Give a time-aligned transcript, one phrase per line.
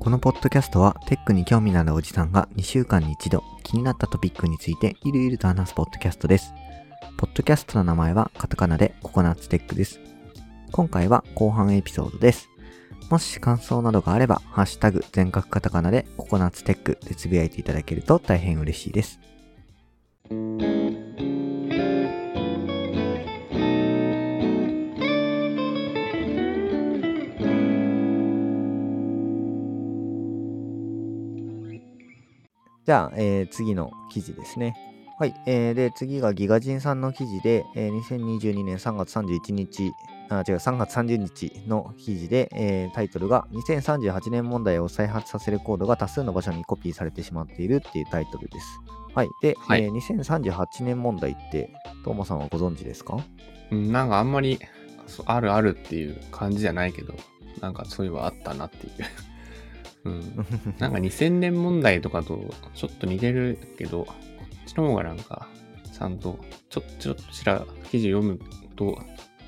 [0.00, 6.52] このポッドキャストはテックに興味のあるおじさんが2週間に一度気になったトピックについてゆるゆると話すポッドキャストです。
[7.16, 10.00] ポッドキャストの名前はカタカナでココナッツテックです。
[10.70, 12.48] 今回は後半エピソードです。
[13.10, 19.18] もし感想などがあれば、ハッシュタグ全角カタカナでココナッツテックでつぶやいていただけると大変嬉しいです。
[32.88, 34.74] じゃあ、えー次の記事ですね。
[35.18, 35.34] はい。
[35.44, 39.92] えーで、次がギガ人さんの記事で、えー2022年3月31日、
[40.30, 48.66] あ、違う、3月30日の記事で、えータイトルが2038年問題を再発させるコードが多数の場所にコピーされてしまっているっていうタイトルです。
[49.14, 49.28] はい。
[49.42, 51.70] で、はいえー2038年問題って、
[52.06, 53.18] トーマさんはご存知ですか？
[53.70, 54.58] うんなんかあんまり
[55.26, 57.12] あるあるっていう感じじゃないけど、
[57.60, 58.92] なんかそういえばあったなっていう。
[60.08, 60.46] うん、
[60.78, 65.48] なんか2000年問題とかとちょっと似てるけど、こっちの方がなんか、
[65.92, 68.40] ちゃんと、ちょちょっとちら記事読む
[68.76, 68.98] と、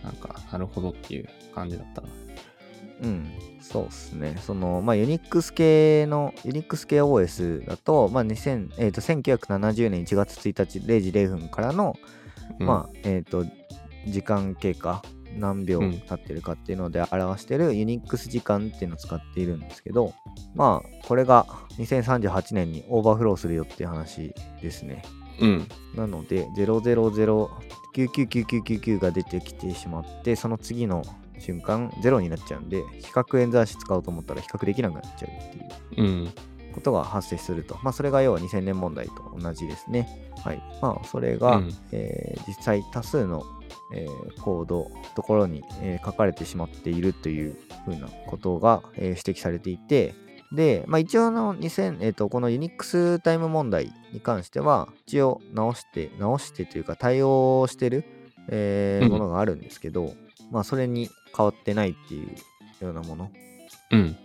[0.02, 2.08] なんか、なるほどっていう感じだったな。
[3.02, 4.36] うん、そうですね。
[4.40, 11.96] その、まあ、ユニックス系の、ユニックス系 OS だと、まあ、2000えーと1970年1月1日0時0分からの、
[12.58, 13.46] うんまあ、えっ、と、
[14.06, 15.02] 時間経過、
[15.36, 20.12] 何秒うん経ってるかっていうので表してるユニックス時間っていうのを使っているんですけど、
[20.54, 21.46] まあ、これが
[21.78, 25.02] 2038年にオーバーフローするよっていう話ですね。
[25.40, 25.66] うん。
[25.94, 31.02] なので、000999999が出てきてしまって、その次の
[31.38, 35.56] 瞬間、0になっちゃうんで、比較演算子使おうと思ったら比較できなくなっちゃうって
[36.00, 36.28] いううん。
[36.70, 37.78] ことが発生すると。
[37.82, 40.30] まあ、それが要は2000年問題と同じですね。
[40.44, 40.62] はい。
[40.80, 43.42] まあ、それが、うんえー実際多数の、
[43.94, 50.14] えーコード、ところに、えー書かれてしまっているというふうなことが、えー指摘されていて、
[50.52, 58.04] で、まあ、一応あの2000、えっ、と、この Unix タイム問題に関しては、一応直して、直してというか対応してる、
[58.48, 60.14] えーうんものがあるんですけど、
[60.50, 63.30] まあ、それに変わってないっていうようなもの
[63.90, 64.16] うん。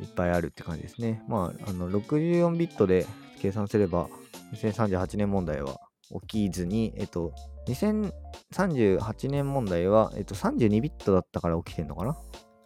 [0.00, 1.22] がいっぱいあるって感じですね。
[1.28, 3.06] まあ、あの64ビットで
[3.40, 4.08] 計算すれば、
[4.54, 5.80] 2038年問題は
[6.28, 7.32] 起きずに、えっと、
[7.68, 12.16] 2038年問題は、えっと、32ビットだったから起きてんのかな？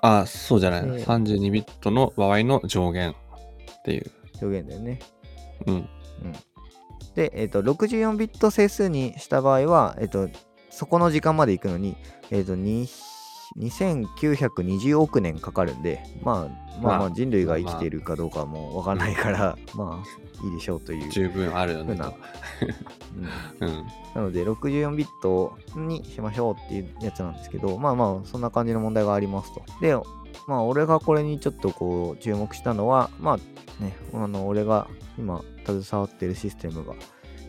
[0.00, 0.80] あ、そうじゃない。
[0.80, 3.14] えー32ビットの場合の上限っ
[3.84, 4.10] ていう。
[4.42, 5.00] 表現だよね。
[5.66, 5.88] うん。
[7.14, 10.28] で、えっと、64ビット整数にした場合は、えっと、
[10.70, 11.96] そこの時間まで行くのに、
[12.30, 12.88] えっと、に
[13.58, 16.48] 2920億年かかるんで、まあ、まあ
[16.80, 21.10] ままああ人類が生きているかどうかはもうわかんないから、まあいいでしょうという。
[21.10, 22.12] 十分あるよねな。
[23.60, 23.86] うんうん。
[24.14, 29.62] なので64ビットにしましょうっていうやつなんですけど、まあまあそんな感じの問題がありますと。
[29.80, 29.94] で、
[30.46, 34.88] まあ俺がこれにちょっとこう注目したのは、まあね、あの俺が
[35.18, 36.94] 今携わっているシステムが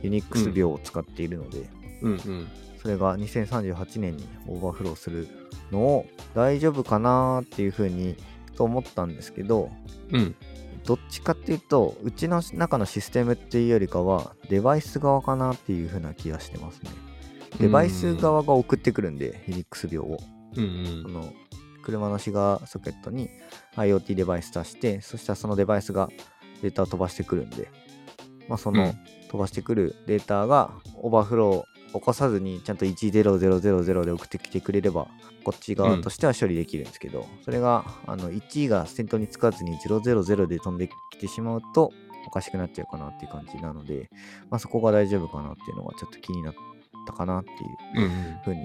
[0.03, 1.69] Unix 秒を使っているので、
[2.01, 2.47] うんうん。
[2.85, 5.28] それが2038年にオーバーフローする
[5.72, 8.16] のを大丈夫かなっていうふうに
[8.56, 9.72] と思ったんですけど、
[10.12, 10.35] うん。
[10.84, 16.91] どっちかっていうと、うちの中のシステムっていうよりかは、デバイス側かなっていう風な気がしてますね。
[17.59, 20.19] デバイス側が送ってくるんで、Unix 秒を。
[20.56, 21.34] うんその
[21.81, 23.29] 車のシガーソケットに
[23.75, 26.09] IoT デバイス出して、そしたらそのデバイスが
[26.62, 27.67] データを飛ばしてくるんで、
[28.47, 28.97] まあ、そのうん
[29.35, 35.07] 飛ばしてくるデータがオーバーフローを起こさずにちゃんと10000で送ってきてくれれば、
[35.44, 41.91] こっち側としては処理できるんですけど、それがあの1が先頭につかずに000で飛んできてしまうと、
[42.28, 44.09] おかしくなっちゃうかなっていう感じなので、
[44.50, 46.53] まあ、そこが大丈夫かなっていうのがちょっと気になっ
[47.05, 47.55] たかなっていう
[47.95, 48.03] うん。
[48.03, 48.61] うんふうに、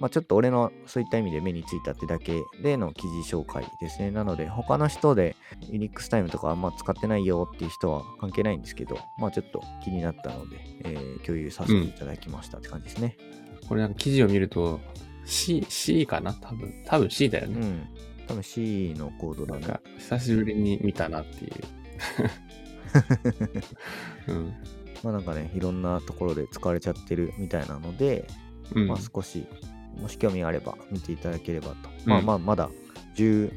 [0.00, 4.10] まあ、ちょっと俺のそういった意味で目についたってだけでの記事紹介ですね。
[4.10, 5.34] なので、他の人で
[5.70, 13.16] Unix タイムとかあんま使ってないよっていう人は関係ないんですけど、まあちょっと気になったので、えー共有させていただきましたって感じですね。
[13.68, 14.80] これなんか記事を見ると、
[15.24, 16.32] C、C かな？
[16.32, 16.72] 多分。
[16.86, 17.60] 多分 C だよね。
[17.60, 17.88] うん。
[18.26, 21.52] 多分 C のコードだねなんか。、久しぶりに見たなっていう。
[24.32, 24.54] うん。
[25.02, 28.26] まあなんかね、いろんなところで使われちゃってるみたいなので、
[28.74, 28.86] うん。
[28.88, 29.44] まあ少し、
[29.96, 31.76] もし興味があれば見ていただければと。
[32.04, 32.70] まあまあ、まだ
[33.16, 33.52] 10、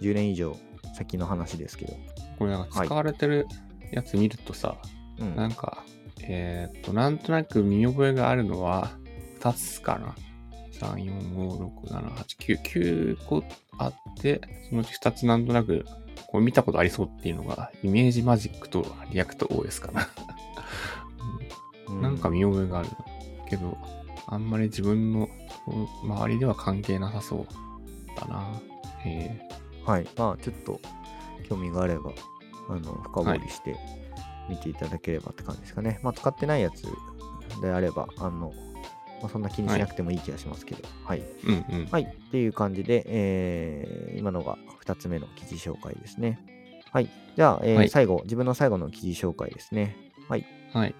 [0.00, 0.56] 10年以上
[0.94, 1.94] 先の話ですけど。
[2.38, 3.46] これなんか使われてる
[3.92, 4.76] やつ見るとさ、
[5.18, 5.36] うん。
[5.36, 5.84] なんか、
[6.22, 8.90] えーっと、なんとなく見覚えがあるのは
[9.40, 10.14] 2つかな。
[10.80, 13.42] 3、4、5、6、7、8、9、9個
[13.78, 15.86] あって、そのうち2つなんとなく、
[16.26, 20.08] こう見たことありそうっていうのが、 ImageMagick と ReactOS かな。
[21.88, 22.88] う なんか見覚えがある
[23.48, 23.76] けど、
[24.26, 25.28] あんまり自分の
[26.04, 27.46] 周りでは関係なさそう
[28.20, 28.60] だな。
[29.04, 29.48] へえ。
[29.84, 30.06] はい。
[30.16, 30.80] まあ、ちょっと
[31.48, 32.12] 興味があれば、
[32.68, 33.76] あの、深掘りして
[34.48, 36.00] 見ていただければって感じですかね。
[36.02, 36.82] まあ、使ってないやつ
[37.60, 38.52] であれば、あの、
[39.22, 41.20] まあ、そんな気にしなくてもいい気がしますけど、はい。
[41.44, 41.86] うんうん。
[41.86, 42.02] はい。
[42.02, 46.40] っていう感じで、えー今のが2つ目の記事紹介ですね。
[46.92, 47.10] はい。
[47.36, 49.96] じゃあ、えーはい最後、自分の最後の記事紹介ですね。
[50.28, 50.46] はい。
[50.72, 50.94] はい。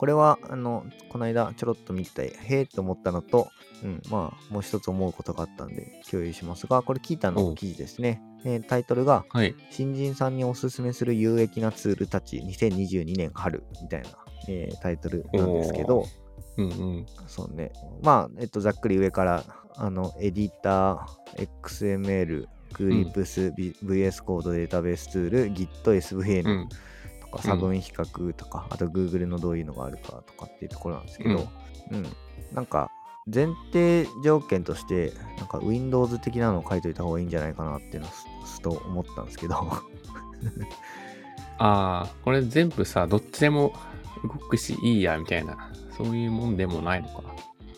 [0.00, 3.50] これは、あの、この間ちょろっと見て、へーって思ったのと、
[3.84, 8.22] うん、まあ、もう一つ思うことがあったんで共有しますが、これキータの記事ですね。
[8.46, 9.54] えータイトルが、はい。
[9.68, 14.08] 新人さんにおすすめする有益なツールたち2022年春みたいな、
[14.48, 16.06] えータイトルなんですけど、
[16.56, 17.06] うんうん。
[17.26, 17.70] そうね。
[18.00, 19.44] まあ、えっと、ざっくり上から、
[19.76, 26.68] あの、エディター、XML、Clips、V- VS コードデータベースツール、Git、う SVN ん。
[27.30, 31.48] とか、差分比較とか、あと Google のどういうのがあるかとかっていうところなんですけど、
[31.90, 32.06] うん。
[32.52, 32.90] なんか、
[33.32, 39.54] 前提条件として、なんか Windows 的なのを書いといた方がいいんじゃないかなっていうのをすすと思ったんですけど、
[41.58, 43.72] ああ、これ全部さ、どっちでも
[44.22, 47.22] 動くしいいや、みたいな、そういうもんでもないのか。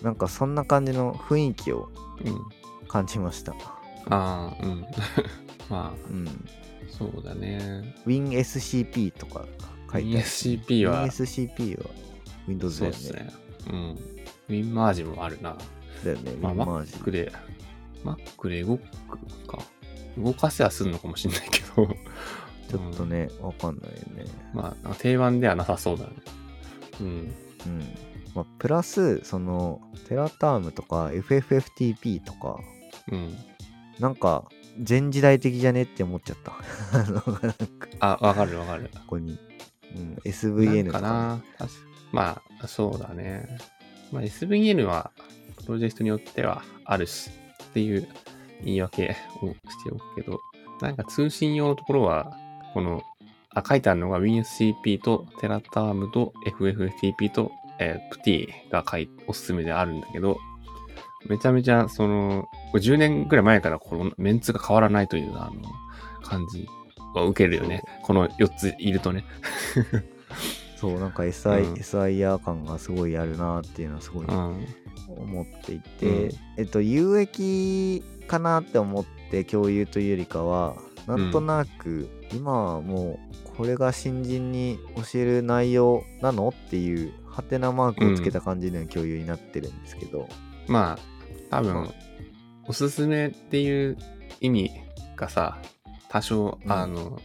[0.03, 1.91] なんかそんな感じの雰囲気を
[2.25, 2.63] うん。
[2.89, 3.53] 感じました。
[3.53, 3.57] あ
[4.11, 4.87] あ、うん。
[5.71, 6.27] まあ、うん。
[6.99, 7.95] そうだね。
[8.07, 9.47] WinSCP とか
[9.93, 10.27] 書いてある。
[10.27, 11.91] ESCP は、WinSCP は
[12.47, 12.99] Windows だよね。
[12.99, 13.35] そうですね。
[13.71, 13.99] うん。
[14.49, 15.57] WinMerge もあるな。
[16.05, 16.33] だよね。
[16.41, 17.33] まあ、Mac で、
[18.05, 18.83] Mac で動く
[19.47, 19.59] か。
[20.19, 21.89] 動かせはすんのかもしんないけど。
[22.69, 24.31] ちょっとね、わかんないよね。
[24.53, 26.11] まあ、定番ではなさそうだね。
[27.01, 27.07] うん。
[27.07, 27.35] うん。
[28.35, 32.59] まあ、プラス、その、テラタームとか FFFTP とか、
[33.11, 33.37] うん。
[33.99, 34.45] なんか、
[34.77, 36.53] 前時代的じゃねって思っちゃった。
[38.01, 38.91] あわかるわかる。
[38.93, 39.39] ここに。
[39.95, 41.01] うん、SVN とか。
[41.01, 41.71] なんかな。
[42.13, 43.59] まあ、そうだね。
[44.11, 45.11] まあ、SVN は、
[45.65, 47.31] プロジェクトによってはあるし、
[47.65, 48.07] っていう
[48.65, 50.41] 言い訳をしておくけど、
[50.81, 52.37] なんか通信用のところは、
[52.75, 53.03] この、
[53.51, 60.39] あ、書いてあるのが WinSCP と Teraterm と FFTP と、えー、PT が書いおすすめであるんだけど、
[61.27, 65.63] めちゃめちゃ、その、これ10年ぐらい前からこのメンツが変わらないという、あの、
[66.23, 66.67] 感じ
[67.15, 67.83] を受けるよね。
[68.03, 69.25] この4ついるとね。
[70.77, 74.67] そう、なんか SI、うん SIR 感がすごいあるなっていうのはすごいうん。
[75.09, 80.77] 思っていて、うんえっと、有益かなって思って共有というよりかは、
[81.07, 90.29] なんとなく、今はもう、これが新人に教える内容なのっていう、ハテナマークをつけた感じでの共有になってるんですけど、
[90.69, 91.12] まあ、
[91.53, 91.93] 多分、
[92.67, 93.99] おすすめっていう
[94.41, 94.71] 意味
[95.17, 95.59] がさ、
[96.09, 97.21] 多少、うんあの、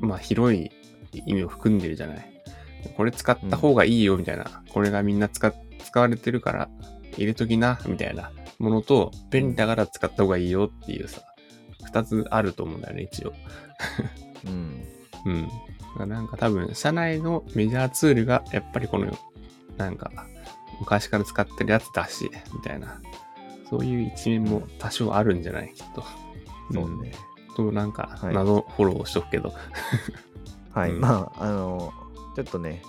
[0.00, 0.70] まあ、広い
[1.12, 2.42] 意味を含んでるじゃない。
[2.96, 5.52] これ使った方がいいよみたいな、これがみんな使
[5.84, 6.70] 使われてるから
[7.16, 11.20] 入れときな、みたいなものと、便利だから使った方がいいよっていうさ、
[11.84, 13.34] 二つあると思うんだよね、一応。
[14.46, 14.82] うん。
[15.98, 16.08] うん。
[16.08, 19.12] なんか多分、社内のメジャーツールが、やっぱりこの、
[19.76, 20.10] なんか、
[20.80, 23.00] 昔から使ってるやつだし、みたいな、
[23.68, 25.72] そういう一面も多少あるんじゃない？
[25.74, 26.02] きっと。
[26.72, 27.12] そうね。
[27.56, 29.52] と、なんか、はい謎フォローしとくけど。
[30.72, 30.90] はい。
[30.90, 31.92] うんまあ、あの、
[32.36, 32.82] ちょっとね、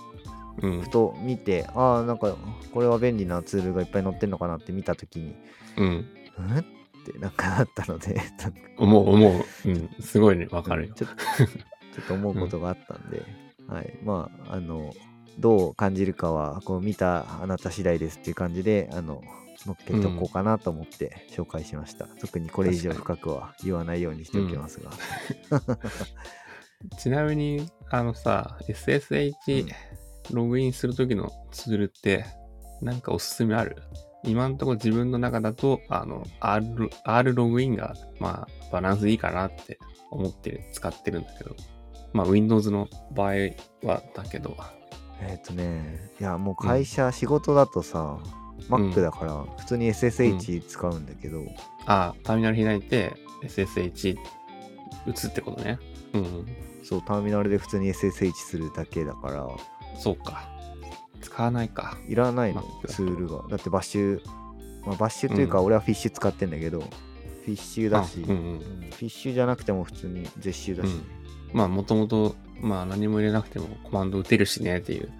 [0.62, 0.90] うんふ。
[0.90, 2.36] と見て、ああ、なんか、
[2.72, 5.34] これは便利なツールがいっぱい載ってんのかなって見たときに、
[5.76, 5.86] うん。
[5.86, 6.64] うんっ
[7.02, 9.30] てなんかなったので、なんか思う、思
[9.64, 9.68] う。
[9.68, 9.90] うん。
[10.00, 10.94] すごいね、わかるよ。
[10.94, 13.22] ちょっと、ちょっと思うことがあったんで、
[13.66, 13.98] はい。
[14.04, 14.92] まあ、あの、
[15.38, 19.22] どう感じるかは、こう見たあなた次第ですっていう感じで、あの、
[19.66, 22.06] 乗っけとこうかなと思って紹介しました。
[22.06, 24.90] 特にこれ以上深くは言わないようにしておきますが。
[26.98, 29.66] ちなみに、あのさ、SSH
[30.32, 32.24] ログインするときのツールって、
[32.80, 33.76] なんかおすすめある？
[34.24, 39.78] 今んところ自分の中だと、あの、R、R ログインが、まあ、バランスいいかなって
[40.10, 41.56] 思って使ってるんだけど、
[42.12, 43.34] まあ、Windows の場合
[43.82, 44.56] はだけど、
[45.22, 48.18] えっとね、いや、もう会社、仕事だとさ、
[48.68, 51.44] Mac だから、普通に SSH 使うんだけど、
[51.86, 54.16] あターミナル開いて SSH
[55.06, 55.78] 打つってことね。
[56.12, 56.46] うん。
[56.82, 59.46] そう、ターミナルで普通に SSH するだけだから、
[59.98, 60.48] そうか。
[61.20, 61.98] 使わないか。
[62.08, 63.44] いらないのツールが。
[63.48, 64.20] だってバッシュ、
[64.84, 71.00] まあ、バッシュというか、うん俺はフィッシュ使ってんだけど、フィッシュだし、あうんうんうんフィッシュじゃなくても普通に絶シュだし、ね
[71.52, 75.10] まあ、もともと、まあ、何も入れなくてもコマンド打てるしねっていう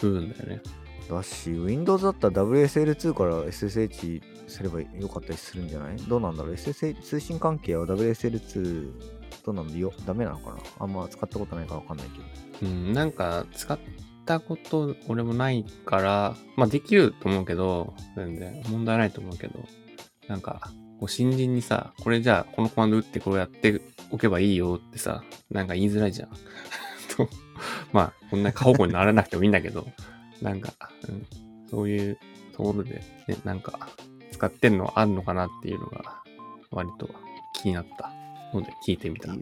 [0.00, 0.62] 部分だよね。
[1.10, 5.96] だし、Windows だったら WSL2 から SSH すればよかったりするんじゃない？
[5.96, 8.92] どうなんだろう ?SSH 通信関係は WSL2
[9.44, 9.92] どうなんだよ？
[10.06, 10.56] ダメなのかな？
[10.78, 12.18] あんま使ったことないからわかんないけ
[12.66, 12.70] ど。
[12.70, 13.78] うん、なんか、使っ
[14.26, 19.60] たこと俺もないから、まあできると思うけど、全然問題ないと思うけど、
[20.28, 26.28] なんか、こう新人にさ、これじゃあこのコマンド打ってこうやっておけばいいよってさ、なんか言いづらいじゃん。
[27.16, 27.28] と
[27.92, 29.86] まあ、こんな過保護にならなくてもいいんだけど、
[30.42, 30.72] なんか、
[31.08, 31.26] うん、
[31.70, 32.18] そういう
[32.56, 33.88] ところで、ね、なんか、
[34.32, 36.22] 使ってんのあるのかなっていうのが、
[36.70, 37.10] 割と
[37.52, 38.10] 気になった
[38.54, 39.34] ので聞いてみた。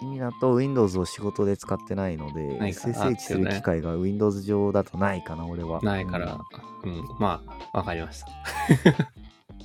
[0.00, 5.80] 意味だと Windows を仕事で使ってないので、SSH する機会が Windows 上だとないかな、俺は。
[5.82, 6.38] ないから、
[6.84, 8.26] うん、まあ、わかりました。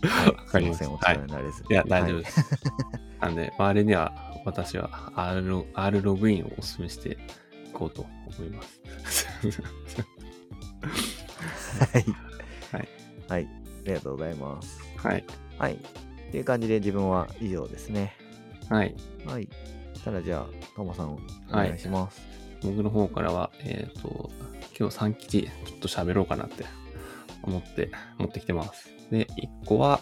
[0.01, 1.63] うん、はい、 わかりません、お力になれず。
[1.69, 2.45] いや、大丈夫はいです。
[3.21, 7.17] なんで、周りには、私は R ロ R ログインをお勧めしてい
[7.71, 9.27] こうと思います。
[10.83, 12.05] はい。
[12.71, 12.89] はい。
[13.29, 13.47] はい。
[13.85, 14.79] ありがとうございます。
[14.97, 15.23] はい。
[15.57, 15.73] はい。
[15.73, 18.15] っていう感じで自分は以上ですね。
[18.69, 18.95] はい。
[19.25, 19.47] はい。
[20.03, 21.15] たらじゃあ、トモさんお
[21.55, 22.21] はい願いします。
[22.61, 24.29] 僕の方からは、えっ、と、
[24.77, 26.65] 今日3記事ちょっと喋ろうかなって
[27.43, 28.89] 思って持ってきてます。
[29.11, 29.27] で、
[29.61, 30.01] 1個は、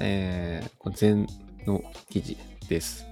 [0.00, 1.26] えー、これ前
[1.66, 2.36] の記事
[2.68, 3.06] です。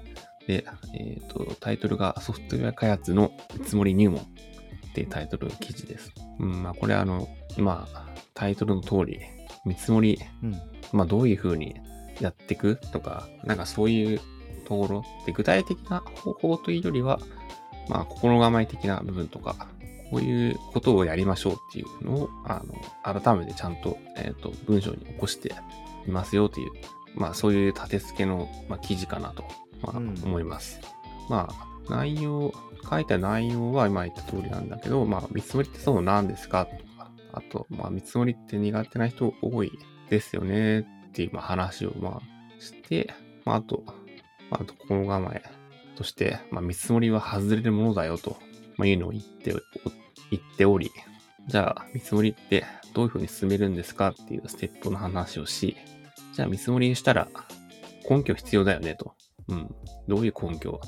[0.46, 4.26] で、えっ、と、タイトルがソフトウェア開発の見積もり入門
[4.94, 6.12] っていうタイトルの記事です。
[6.38, 9.20] うん、まあこれあの、まあ、タイトルの通り、
[9.66, 10.60] 見積もりうん。
[10.92, 11.74] まあ、どういう風に
[12.20, 14.20] やっていくとか、なんかそういう
[14.64, 17.18] ところで、具体的な方法というよりは、
[17.88, 19.66] まあ、心構え的な部分とか、
[20.10, 25.52] こういうことをやりましょうっていうのを、あの、改めてちゃんと、えっ、と、文章に起こして
[26.06, 26.70] いますよという、
[27.16, 29.44] まあ、そういう立て付けの、まあ、記事かなと、
[29.82, 30.80] まあ、うん思います。
[31.28, 32.52] まあ、内容、
[32.88, 36.66] 書いた内容は今言った通りなんだけど、まあ、見積もりってそうなんですか？
[36.66, 39.72] とか、あと、まあ、見積もりって苦手な人多い
[40.10, 40.80] ですよね？
[40.80, 43.12] っていう話をまあして、
[43.44, 43.84] まあ、あと、
[44.50, 45.42] まあ、あと心構え
[45.96, 48.36] として、まあ、見積もりは外れるものだよと、
[48.76, 49.60] ま、いうのを言ってお
[50.30, 50.90] 言っており、
[51.46, 52.64] じゃあ見積もりって
[52.94, 54.08] どういうふうに進めるんですか？
[54.08, 55.76] っていうステップの話をし、
[56.34, 57.28] じゃあ見積もりにしたら
[58.08, 59.14] 根拠必要だよねと。
[59.48, 59.74] うん。
[60.08, 60.80] どういう根拠？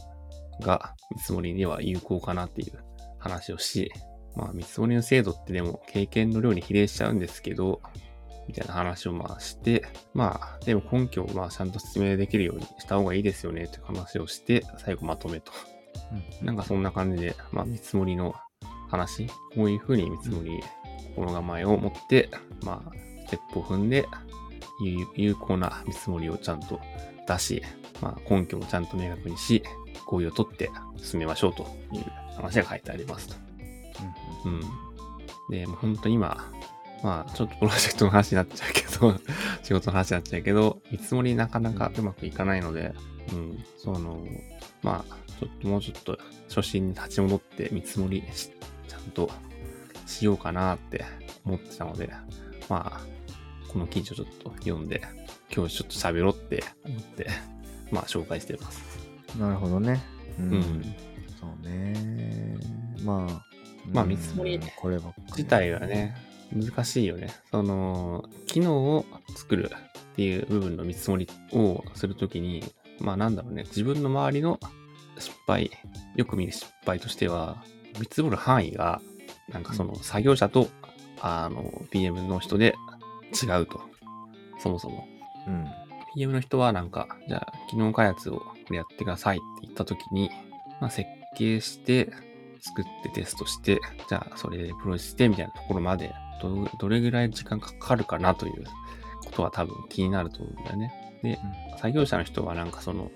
[0.63, 2.73] が見積もりには有効かなっていう
[3.19, 3.93] 話をし、
[4.37, 7.81] まあ見積もりの精度ってでも経験の量に比例しちゃうんですけど、
[8.49, 9.85] みたいな話をまあして、
[10.15, 15.53] まあでも根拠をまあちゃんと説明できるようにした方がいいですよねっていう話をして、最後まとめと。
[16.43, 18.35] なんかそんな感じで、まあ見積もりの
[18.89, 20.61] 話、こういうふうに見積もり、
[21.15, 22.29] 心構えを持って、
[22.63, 22.93] まあ
[23.27, 24.07] ステップを踏んで、
[24.85, 26.81] 有有効な見積もりをちゃんと
[27.27, 27.63] 出し、
[28.01, 29.63] まあ根拠もちゃんと明確にし、
[30.07, 32.05] 合意を取って進めましょうという
[32.37, 33.35] 話が書いてありますと。
[34.47, 34.61] うん。
[35.51, 36.51] で、もう本当に今、
[37.03, 39.15] まあ、ちょっとプロジェクトの話になっちゃうけど、
[39.63, 42.95] 仕事の話になっちゃうけど、見積もりなかなかうまくいかないので、
[43.33, 44.27] うん、その、
[44.83, 48.51] まあ、ちょっともうちょっと初心に立ち戻って見積もりし
[48.89, 49.31] ちゃんと
[50.07, 51.05] しようかなって
[51.45, 52.11] 思ってたので、
[52.69, 53.01] まあ、
[53.69, 55.03] この記事をちょっと読んで、
[55.55, 57.29] 今日ちょっと喋ろうって思って、
[57.91, 58.96] まあ、紹介しています。
[59.39, 60.03] なるほどね。
[60.39, 60.53] うん。
[60.53, 60.95] うん
[61.39, 62.57] そうね。
[63.05, 63.47] まあ。
[63.93, 66.17] まあうん見積もりこればっかり自体はね、
[66.53, 67.29] 難しいよね。
[67.51, 72.65] その、機能を作るっていう部分の見積もりをするときに、
[72.99, 74.59] まあなんだろうね、自分の周りの
[75.19, 75.71] 失敗、
[76.15, 77.63] よく見る失敗としては、
[77.99, 79.01] 見積もる範囲が、
[79.53, 80.69] なんかその作業者と、
[81.21, 82.75] あの、PM の人で
[83.33, 83.81] 違うと。
[84.59, 85.07] そもそも。
[85.47, 85.67] うん。
[86.17, 90.31] PM の人はなんか、じゃあ、機能開発をやってくださいって言ったときに、
[90.81, 92.11] まあ、設計して、
[92.59, 98.65] 作ってテストして、じゃあ、それでプロしてみたいなところまで、ど、どれぐらい時間かかるかなという
[99.25, 100.93] ことは多分気になると思うんだよね。
[101.23, 101.39] で、
[101.79, 103.11] 作業者の人はなんかその、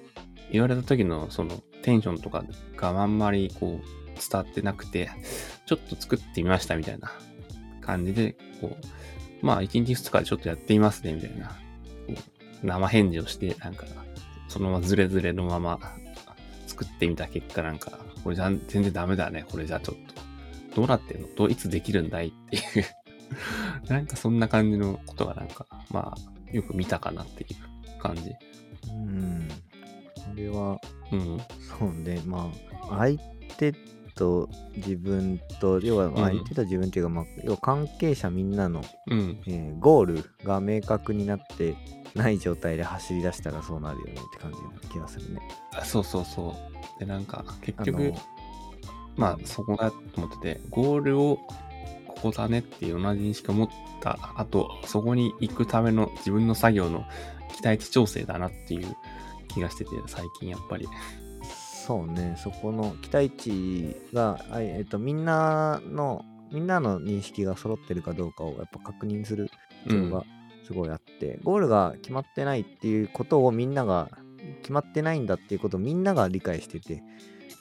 [0.53, 2.45] 言われた時のそのテンションとか
[2.77, 3.85] があんまりこう
[4.17, 5.11] 伝わってなくて、
[5.65, 7.11] ちょっと作ってみましたみたいな
[7.81, 8.77] 感じで、こ
[9.43, 11.57] う、まあ1日2日でちょっとやってみますねみたいな、
[12.63, 13.87] 生返事をして、なんか、
[14.49, 15.79] そのままズレズレのまま
[16.67, 20.77] 作ってみた結果なんか、これじゃ全然ダメだね、これじゃちょっと。
[20.77, 21.29] どうなってんの？
[21.37, 22.63] どういつできるんだいっていう
[23.93, 27.47] なんかそんな感じのことがなんか、まあ、よく見たかなってい
[27.97, 28.31] う感じ。
[28.89, 29.49] うん。
[30.17, 30.79] これは、
[31.13, 31.39] うん。
[31.79, 32.53] そうね、ま
[32.89, 33.19] あ、相
[33.59, 33.75] 手
[34.15, 39.39] と自分と、要はん相手と自分っていうか、まあ、要は関係者みんなの、うん。
[39.47, 41.75] えーゴールが明確になって
[42.15, 45.41] ない状態で走り出したらそうなるよねって感じな気がするね。
[45.73, 46.55] あそうそうそ
[46.97, 47.01] う。
[47.01, 48.19] で、なんか、結あ局の、
[49.17, 51.39] まあ、そこだと思ってて、ゴールを
[52.07, 53.69] ここだねっていう同じ認識を持っ
[54.01, 57.05] た後、そこに行くための自分の作業の
[57.55, 58.97] 期待値調整だなっていう
[59.49, 60.89] 気がしてて、最近やっぱり。
[61.87, 69.51] そうね、そこの期待値が、あえっと、みんなの、みんなの認識が揃ってるかどうかをやっぱ確認する
[69.85, 70.25] 必要が
[70.71, 74.09] すごいあって、ゴールが決まってないっていうことをみんなが、
[74.63, 77.03] 決まってないんだっていうことをみんなが理解してて、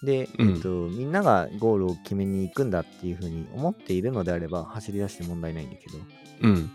[0.04, 5.98] で、うんえっと、みんながゴールを決めに行くんだっていうふうに思っているのであれば走り出して問題ないんだけど、
[6.44, 6.72] うん。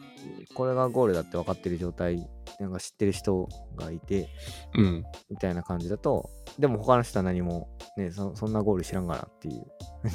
[0.55, 4.29] これがゴールだって分かってる状態、なんか知ってる人がいて、
[4.75, 5.05] うん。
[5.31, 9.65] みたいな感じだと、でも他の人は何も、ね、そそんなゴール知らんがなっていう、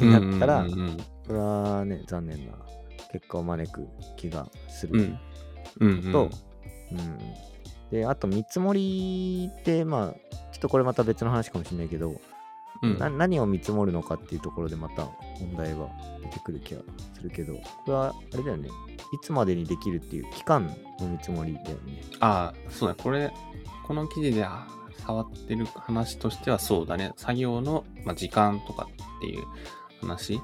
[0.01, 2.53] うんなったらう、んそれはね、残念な
[3.11, 5.15] 結果を招く気がする
[5.79, 5.89] うん。
[5.89, 6.05] うん。
[6.05, 6.11] うん。
[6.11, 6.29] と、
[6.91, 7.17] うん。
[7.91, 12.09] で、あと見積もりって、まあ、ちょっとこれまた別の話かもしれないけど、
[12.81, 15.05] うんな何を見積もるのかっていうところでまた
[15.41, 15.89] 問題が
[16.23, 16.81] 出てくる気が
[17.13, 18.71] するけど、これはあれだよね、い
[19.21, 20.65] つまでにできるっていう期間
[20.99, 22.01] の見積もりだよね。
[22.21, 23.33] ああ、そうだ、これ、
[23.85, 24.65] この記事であ
[24.99, 27.13] 触ってる話としてはそうだね。
[27.17, 29.43] 作業の、まあ、時間とかっていう
[30.01, 30.35] 話。
[30.35, 30.41] うん。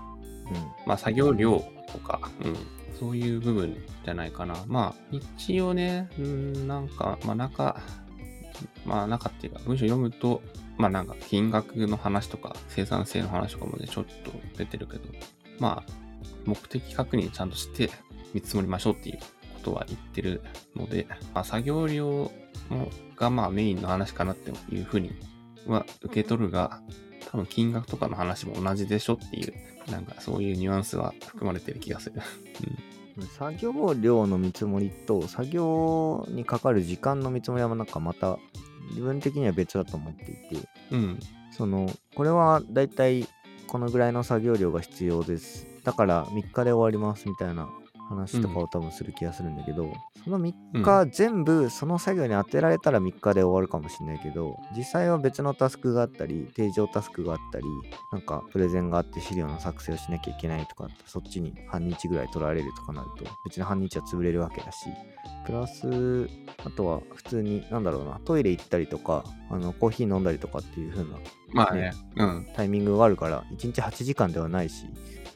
[0.85, 2.55] まあ、作業量とか、うん。
[2.99, 4.55] そういう部分じゃないかな。
[4.67, 7.81] まあ、一応ね、うん、なんか、まあ、中、
[8.85, 10.41] まあ、中っていうか、文章読むと、
[10.77, 15.03] まあ、なんか、金額の話とか、生産性の話とかもね、ちょっと出てるけど、
[15.59, 15.91] まあ、
[16.45, 17.89] 目的確認ちゃんとして
[18.33, 19.25] 見積もりましょうっていうこ
[19.63, 20.41] とは言ってる
[20.75, 22.31] ので、まあ、作業量
[23.15, 25.11] がまあメインの話かなっていうふうに
[25.67, 26.81] は受け取るが、
[27.35, 29.53] 多分金額とかの話も同じでしょっていう、
[29.91, 32.21] なんかそういうニュアンスは含まれてる気がする。
[33.37, 38.37] 作業量の見積もりと作業にかかる時間の見積もりはなんかまた
[38.89, 41.19] 自分的には別だと思っていてうん。
[41.51, 43.25] そのこれはだいたい
[43.67, 47.69] このぐらいの作業量が必要ですだから3日で終わりますみたいな
[48.09, 49.91] 話とかを多分する気がするんだけど、
[50.23, 57.65] その3日全部その作業に当てられたら3日で終わるかもしれないけど実際は別のタスクがあったり定常タスクがあったり
[58.11, 64.87] なんかプレゼンがあって資料の作成をしなきゃいけないとかそっちに半日ぐらい取られるとかなると別に半日は潰れるわけだし
[65.45, 66.27] プラス
[66.65, 71.17] あとは普通になんだろうなトイレ行ったりとかあのコーヒー飲んだりとかっていう風な
[71.53, 72.47] まあね、うん。
[72.55, 74.87] タイミングがあるから1日8時間ではないし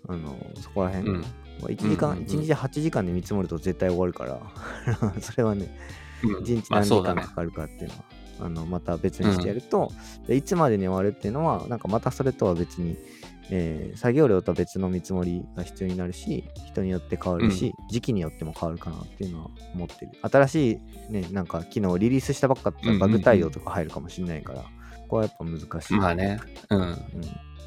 [0.07, 1.25] あのそこら辺、うん。
[1.59, 2.27] まあ、1時間、うんうんうん。
[2.27, 4.39] 1日8時間で見積もると絶対終わるから。
[5.21, 5.75] それはね
[6.23, 6.35] うん。
[6.43, 7.27] 1日まあ何時間か。
[7.35, 8.03] かるかっていうのは、
[8.41, 9.91] あのまた別にしてやると、
[10.27, 12.97] でいつまでに終わるっていうのはなんかまたそれとは別に、
[13.51, 20.11] えー作業量とは別の見積もりが必要になるし人によって変わるし、時期によっても変わるかなっていうのは思ってる。
[20.21, 20.71] 新し
[21.09, 24.67] いねなんか機能をリリースしたばっかだったらバグ対応とか入るかもしれないから、こ
[25.09, 26.79] こはやっぱ難しい、まあね、うん。
[26.79, 26.95] うん、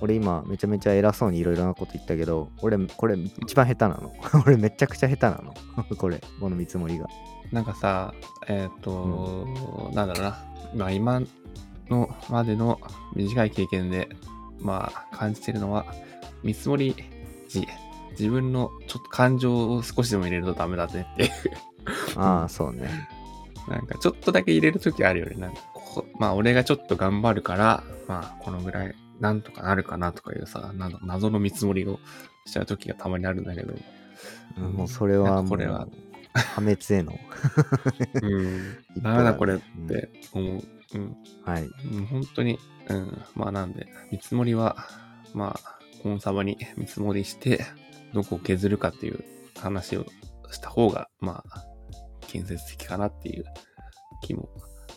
[0.03, 4.13] 俺今めちゃめちゃ偉そうにいろいろなこと言ったけど俺これ一番下手なの
[4.47, 5.55] 俺めちゃくちゃ下手なの
[5.97, 7.07] これこの見積もりが
[7.53, 8.15] なんかさ、
[8.49, 9.47] えっ、と、
[9.93, 10.45] なんだろうな。
[10.75, 11.21] まあ今
[11.91, 12.81] のまでの
[13.15, 14.09] 短い経験で、
[14.59, 15.85] まあ感じてるのは、
[16.43, 16.97] 見積もり
[17.49, 17.69] 時、
[18.13, 21.31] 自分のちょっと感情を少しでも入れるとダメだねっていう。
[22.17, 22.89] ああそうね
[23.69, 25.35] なんかちょっとだけ入れるときあるよね。
[25.37, 32.01] なんかここまあ俺がちょっと頑張るから、まあこのぐらいなんとかなるかなとかいうさ、な謎の見積もりを
[32.45, 33.73] しちゃうときがたまにあるんだけど。
[34.59, 35.89] うんもうそれはこれは
[36.35, 37.15] 破滅への
[38.21, 38.77] うん。
[39.03, 40.63] ダメだこれっうんて思う。
[40.95, 41.17] うん。
[41.45, 42.59] はいうん本当に、
[42.89, 43.23] うん。
[43.37, 44.77] まあなんで、見積もりは、
[45.35, 47.65] まあ、コンサバに見積もりして、
[48.13, 49.25] どこを削るかっていう
[49.57, 50.05] 話を
[50.51, 51.65] した方が、まあ、
[52.23, 53.45] 建設的かなっていう
[54.21, 54.49] 気も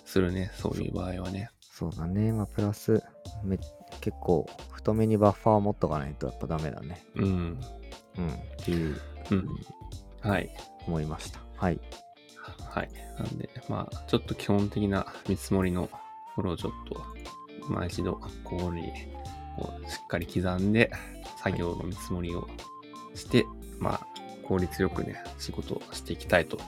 [0.03, 0.51] するね。
[0.55, 1.51] そういう場合はね。
[1.77, 3.03] そうだねまあプラス
[3.43, 3.59] め
[4.05, 7.25] 結構太めにバッファーを持っとかないとやっぱダメだねうん。
[7.25, 8.95] うんっていう
[9.31, 9.49] うん。
[10.21, 10.55] はい。
[10.85, 11.79] 思いましたはい
[12.69, 12.89] はい。
[13.17, 15.89] なんで、まあ、ちょっと基本的な見積もりのと
[16.35, 17.03] ころをちょっと、
[17.67, 18.13] まあ一度、
[18.43, 18.91] ここに、
[19.57, 20.91] こうしっかり刻んで、
[21.37, 22.47] 作業の見積もりを
[23.15, 23.45] して、
[23.79, 24.07] まあ、
[24.47, 26.59] 効率よくね、仕事をしていきたいと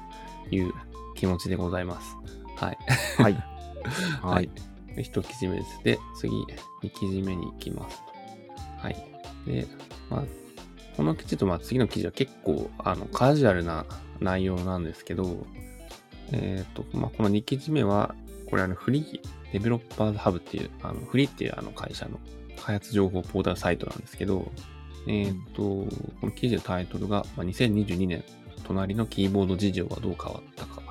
[0.49, 0.73] いう
[1.15, 2.15] 気持ちでございます。
[2.55, 2.77] はい。
[3.21, 3.33] はい
[4.21, 4.49] は はい
[4.97, 5.03] い。
[5.03, 5.79] で一記事目です。
[5.83, 6.33] で、次、
[6.81, 8.01] 二記事目に行きます。
[8.79, 8.95] はい。
[9.45, 9.67] で、
[10.09, 10.23] まあ、
[10.95, 13.85] この記事とまあ次の記事は結構あのカジュアルな
[14.19, 15.45] 内容なんですけど、
[16.31, 18.15] えっ、と、まあ、この2記事目は、
[18.49, 19.21] これあのフリー
[19.53, 22.19] デベロッパーズハブっていう、あのフリーっていうあの会社の
[22.59, 24.51] 開発情報ポータルサイトなんですけど、
[25.07, 25.87] えっ、と、こ
[26.23, 28.23] の記事のタイトルが、まあ、2022年、
[28.65, 30.81] 隣のキーボード事情はどう変わったか、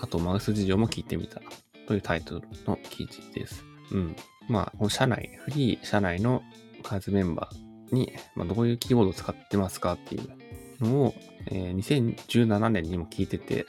[0.00, 1.40] あとマウス事情も聞いてみた
[1.86, 3.64] というタイトルの記事です。
[3.92, 4.16] うん。
[4.48, 6.42] まあ、社内、フリー社内の
[6.82, 11.14] 開発メンバーに、まあ、どういうキーボードを使ってますかっていうのを、
[11.46, 13.66] えー2017年にも聞いてて、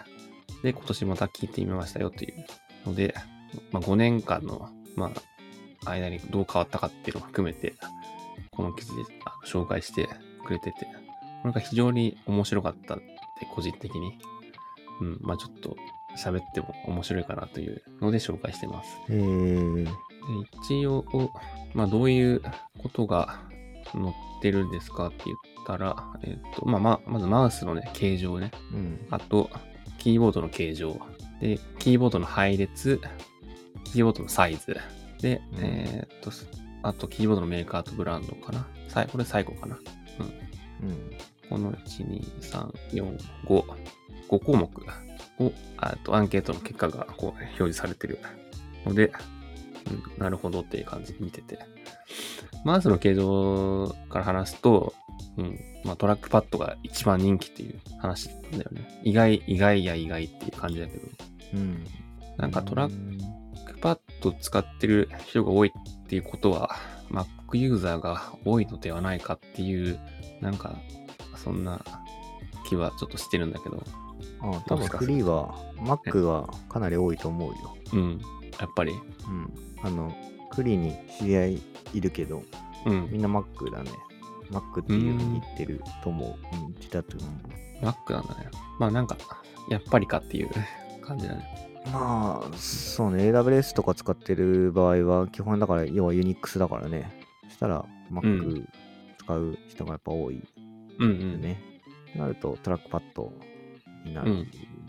[0.63, 2.45] で、今年また聞いてみましたよという
[2.85, 3.13] ので、
[3.71, 5.11] まあ、5年間の、ま
[5.85, 7.75] あ、間にどう変わったかっていうのを含めて、
[8.51, 9.03] この記事で
[9.45, 10.07] 紹介して
[10.45, 10.85] くれてて、
[11.41, 13.05] これが非常に面白かったって、
[13.53, 14.17] 個人的に。
[15.01, 15.75] うん、まあちょっと
[16.17, 18.89] 喋っても面白いかなというので紹介してます。
[19.09, 19.89] えー、で
[20.63, 21.05] 一応、
[21.73, 22.41] まあどういう
[22.81, 23.39] ことが
[23.91, 28.51] 載ってるんですかって言ったら、えっ、と、まあまあ、まずマウスのね、形状ね。
[28.73, 29.07] うん。
[29.09, 29.49] あと、
[29.99, 30.99] キーボードの形状。
[31.41, 32.99] で、キーボードの配列。
[33.83, 34.77] キーボードのサイズ。
[35.21, 36.31] で、うんえーっと、
[36.83, 38.67] あと、キーボードのメーカーとブランドかな。
[39.11, 39.77] これ最後かな。
[40.81, 41.11] うん。
[41.49, 43.63] この1、2、3、4、5、
[44.29, 44.85] 5項目
[45.39, 48.19] を、あとアンケートの結果がこう表示されてる
[48.85, 49.11] ので、
[49.89, 51.59] うん、なるほどっていう感じで見てて。
[52.63, 54.93] マウスの形状から話すと、
[55.37, 59.01] うん、まあトラックパッドが一番人気っていう話だったんだよね。
[59.03, 61.07] 意外、意外や意外っていう感じだけど、
[61.53, 61.85] うん。
[62.37, 66.75] なんかトラックパッド使ってる人が多いっていうことは、
[67.11, 69.99] Mac ユーザーが多いのではないかっていう、
[70.41, 70.75] なんか、
[71.35, 71.79] そんな
[72.67, 73.83] 気はちょっとしてるんだけど、
[74.41, 77.77] あ多分フリーは Mac はかなり多いと思うよ。
[77.93, 78.21] うん、
[78.59, 79.53] やっぱり、うん。
[79.81, 80.15] あの、
[80.51, 81.61] クリに知り合い
[81.93, 82.43] いるけど、
[82.85, 83.91] うん、みんな Mac だね。
[84.51, 86.55] Mac っていうふうに言ってると思う。
[86.55, 87.85] うん、言ってたと思う。
[87.85, 88.49] Mac なんだね。
[88.79, 89.17] まあなんか、
[89.69, 90.49] やっぱりかっていう
[91.01, 91.43] 感じだね。
[91.91, 97.11] まあ、そうね、AWS とか使ってる場合は、基本だから、要は Unix だからね。
[97.45, 98.65] そしたら、う Mac
[99.17, 100.41] 使う人がやっぱ多い
[100.99, 101.55] うんうん。
[102.15, 103.31] なると、トラックパッド
[104.05, 104.45] になる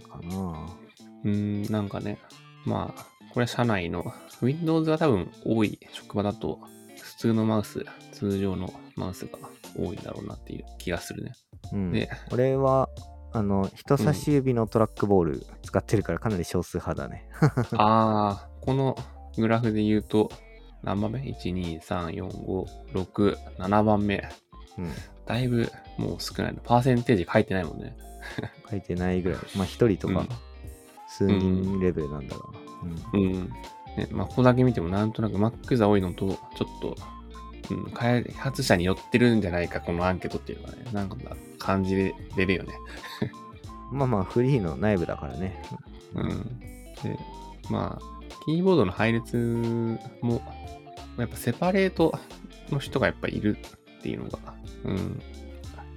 [0.09, 0.69] かな。
[1.25, 2.19] うーん、なんかね、
[2.65, 6.59] まあ、これは社内の、Windows が多分多い職場だと、
[7.01, 9.39] 普通のマウス、通常のマウスが
[9.77, 11.33] 多いんだろうなっていう気がするね。
[11.73, 12.89] うんで、俺は、
[13.33, 17.29] あの、人差し指のトラックボール使ってるからかなり少数派だね。
[17.77, 18.97] ああ、この
[19.37, 20.31] グラフで言うと、
[20.83, 24.29] 何番目 ?1、2、3、4、5、6、7番目。
[24.79, 24.93] うん。
[25.27, 26.61] だいぶもう少ないの。
[26.63, 27.97] パーセンテージ書いてないもんね。
[28.71, 29.39] 書いてないぐらい。
[29.57, 30.29] まあ、一人とかうん、
[31.09, 32.93] 数人レベルなんだろうな。
[33.15, 33.23] うん。
[33.23, 33.53] うん。
[33.97, 36.97] ね、まあ、ここだけ見てもなんとなく Mac ユーザー多いのと、ちょっと、
[37.71, 41.17] うん、開発者に寄ってるんじゃないか、このアンケートっていうのがね、なんか
[41.59, 41.97] 感じ
[42.37, 42.75] れるよね。
[43.91, 45.63] まあまあ、フリーの内部だからね。
[46.15, 46.61] うん。
[47.03, 47.19] で、
[47.71, 49.37] まあ、キーボードの配列
[50.21, 50.43] も、
[51.19, 52.19] やっぱセパレート
[52.71, 53.57] の人がやっぱいる
[53.99, 54.39] っていうのが、
[54.85, 55.23] うん、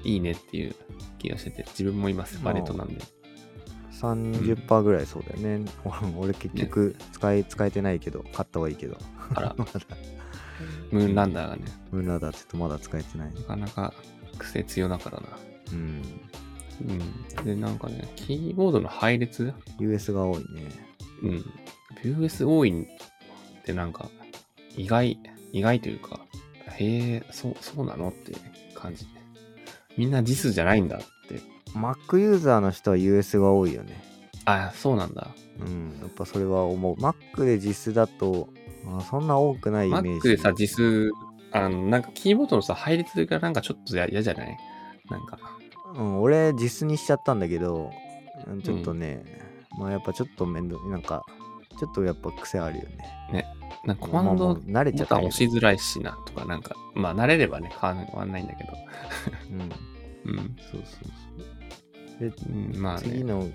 [0.03, 0.75] いいねっていう
[1.19, 2.95] 気がしてて、自分も今セパレートなんで。
[3.91, 5.65] 30%ぐらいそうだよね。
[6.17, 8.97] 俺結局使い、使えてないけど、買った方がいいけど。
[9.35, 9.71] あら、 まだ、
[10.91, 13.33] ムーンランダーがね、ムーラだって言うとまだ使えてない。
[13.33, 13.93] なかなか
[14.37, 15.27] 癖強だからな。
[15.73, 16.01] うん。
[17.37, 17.45] うん。
[17.45, 20.45] で、なんかね、キーボードの配列？US が多いね。
[21.23, 21.45] うん。
[22.03, 24.09] US 多いってなんか、
[24.77, 25.19] 意外、
[25.51, 26.21] 意外というか、
[26.77, 28.09] へえ、そう、そうなの？
[28.09, 28.33] って
[28.73, 29.05] 感じ。
[29.99, 31.05] みんな JIS じゃないんだって。
[31.75, 34.01] Mac ユーザーの人は US が多いよね。
[34.45, 35.27] あ、そうなんだ。
[35.59, 35.99] うん。
[36.01, 36.95] やっぱそれは思う。
[36.95, 38.47] Mac で実質だと、
[38.87, 40.09] あそんな多くないイメージ。
[40.09, 41.11] Mac でさ、JIS、
[41.51, 44.57] あの、なんかキーボードのさ、配列がなんかちょっと嫌じゃない？
[45.09, 45.37] なんか。
[45.95, 47.91] うん、俺実にしちゃったんだけど、
[48.47, 49.25] うんちょっとね、
[49.77, 51.25] まあやっぱちょっと面倒、なんか、
[51.77, 52.83] ちょっとやっぱ癖あるよ
[53.33, 53.45] ね。
[53.85, 58.73] なんかコマンド慣れちゃった押しづらいしなとか、なんか、まあ慣れればね、変わんないんだけど。
[59.51, 59.69] うん。
[60.29, 60.55] うん。
[60.71, 60.83] そうそう
[62.19, 62.29] そう。
[62.29, 63.09] で、うん、まあね。
[63.09, 63.47] 次の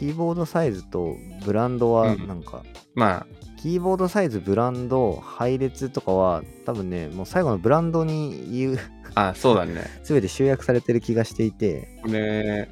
[0.00, 2.62] キーボードサイズとブランドはうんなんか、
[2.94, 3.26] まあ、
[3.60, 8.78] キーボードサイズブランド配列とかは多分ねもう最後のブランドに言う
[9.14, 9.82] あ、そうだね。
[10.04, 12.70] 全て集約されてる気がしていてこれ、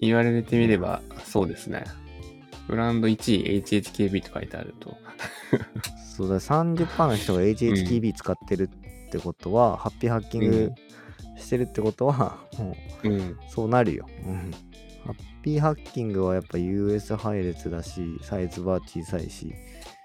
[0.00, 1.84] 言われてみれば、そうですね。
[2.68, 4.96] ブランド1位 HHKB と書いてあると。
[6.16, 8.70] そうだ30%の人が HHKB 使ってる
[9.08, 10.72] ってことは、ハッピーハッキング
[11.36, 13.12] してるってことは、 もうん。
[13.12, 14.50] うそうなるよ、うん、
[15.04, 19.54] ハッピーハッキングはやっぱ US 配列だしサイズは小さいし、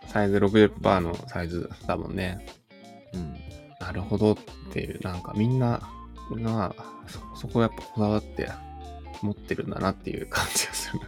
[0.07, 2.45] サイズ60%のサイズだもんね。
[3.13, 3.35] うん、
[3.79, 4.37] なるほどっ
[4.71, 5.81] ていう、なんかみんな、
[6.29, 8.49] まあ、そ、そこやっぱこだわって
[9.21, 10.99] 持ってるんだなっていう感じがする。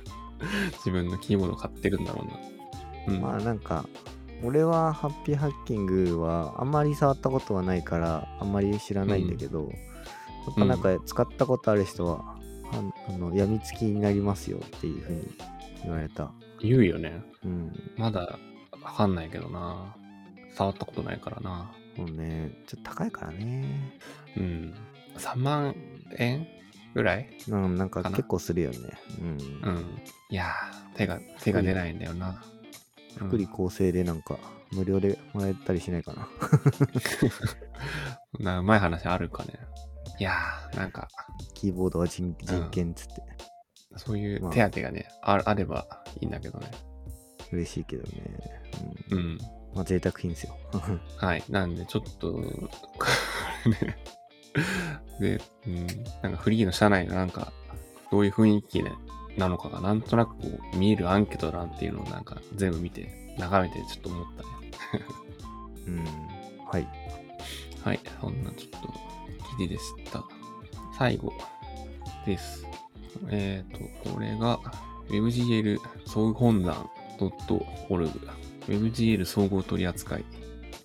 [0.77, 2.25] 自分のキーボード買ってるんだろ
[3.07, 3.15] うな。
[3.15, 3.21] うん。
[3.21, 3.85] まあなんか
[4.43, 9.90] 俺はハッピーハッキングはあんまり触ったことはないからあんまり知らないんだけど、や
[10.49, 12.37] っぱなんか使ったことある人は、
[12.71, 15.27] ああの病みつきになりますよっていうふうに
[15.83, 16.31] 言われた。
[16.59, 17.21] 言うよね。
[17.43, 17.93] うん。
[17.97, 18.39] まだ
[18.81, 19.95] わかんないけどな。
[20.53, 21.71] 触ったことないからな。
[21.97, 23.99] もうね、ちょっと高いからね。
[24.37, 24.73] うん。
[25.17, 25.75] 3万
[26.17, 26.47] 円
[26.93, 28.77] ぐらいうん、なんかかな結構するよね。
[29.19, 29.29] うん。
[29.29, 30.01] うん。
[30.29, 32.43] いやー、手が、手が出ないんだよな。
[33.17, 34.37] 福利厚生でなんか
[34.71, 36.27] 無料でもらえたりしないかな。
[38.39, 39.53] なうまい話あるかね。
[40.21, 41.07] いやー、なんか、
[41.55, 43.23] キーボードは人人権っつって。
[43.97, 45.87] そういうまあ手当がね、ああれば
[46.19, 46.69] いいんだけどね。
[47.51, 48.61] 嬉しいけどね。
[49.09, 49.21] ううん。
[49.33, 49.37] ん。
[49.73, 50.55] まあ贅沢品ですよ。
[51.17, 51.43] はい。
[51.49, 52.39] なんで、ちょっと、こ
[53.65, 53.97] れね。
[55.19, 55.87] で、うん、
[56.21, 57.51] なんかフリーの社内のなんか、
[58.11, 58.93] どういう雰囲気、ね、
[59.37, 65.03] なのかが、なんとなくこう、見えるアンケート欄っていうのをなんか全部見て、眺めてちょっと思ったね。
[65.87, 66.05] うん。
[66.67, 66.87] はい。
[67.83, 67.99] はい。
[68.21, 69.10] そんなちょっと
[69.57, 70.23] 記事でした。
[70.97, 71.33] 最後
[72.25, 72.65] です。
[73.29, 74.59] えっ、と、これが
[75.09, 78.09] WebGL 総本山 .org。
[78.67, 80.25] WebGL 総合取扱い。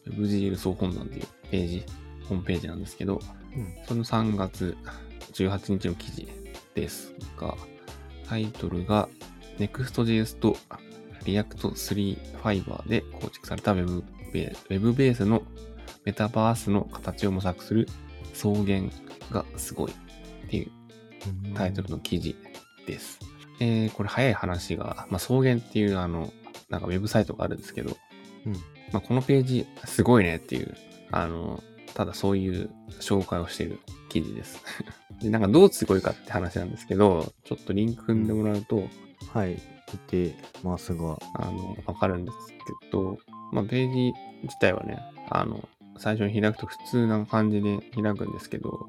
[0.08, 1.84] WebGL 総本山っていうページ、
[2.28, 3.20] ホームページなんですけど、
[3.54, 3.74] うん。
[3.86, 4.76] その3月
[5.32, 6.28] 18日の記事
[6.74, 7.56] ですが、
[8.28, 9.08] タイトルが
[9.58, 10.56] Next.js と
[11.24, 14.02] React3 Fiber で構築された Web
[14.32, 15.42] ベースの
[16.04, 17.88] メタバースの形を模索する
[18.32, 18.82] 草原
[19.30, 19.94] がすごいっ
[20.48, 20.70] ていう
[21.54, 22.36] タイトルの記事
[22.86, 23.18] です。
[23.60, 26.32] えー、これ早い話が、まあ、草原っていうあの、
[26.68, 27.96] なんかウェブサイトがあるんですけど、
[28.46, 28.52] うん。
[28.92, 30.76] まあ、このページすごいねっていう、
[31.10, 31.62] あの、
[31.94, 34.62] ただそういう紹介をしている記事です。
[35.20, 38.88] で、なんかどうすごいかって話なんですけど、ちょっとリンク踏んでもらうと、
[39.32, 39.58] はい。
[39.92, 41.18] 見てますが。
[41.34, 42.36] あの、わかるんです
[42.80, 43.18] けど、
[43.52, 44.12] まあ、ページ
[44.42, 44.98] 自体はね、
[45.30, 48.88] あの、最初に開くと普通な感じで開くんですけど、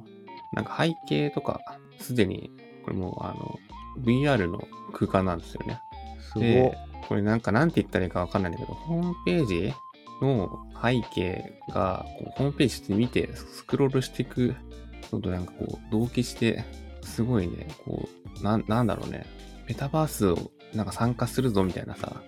[0.53, 1.61] なんか背景とか、
[1.99, 2.51] すでに、
[2.83, 3.59] これもう、あの、
[4.03, 4.59] VR の
[4.93, 5.81] 空間なんですよね。
[6.21, 9.73] すごっで、これなんかなんて言ったらいいかわかんないんだけど、ホームページ
[10.21, 14.55] の背景が、ホームページって見てスクロールしていく
[15.11, 16.63] のとなんかこう、同期して、
[17.03, 18.07] すごいね、こ
[18.39, 19.25] う、なん、なんだろうね、
[19.67, 22.21] メタバースをなんか参加するぞみたいなさ、